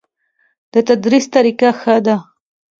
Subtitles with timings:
[0.73, 2.15] د تدریس طریقه ښه ده؟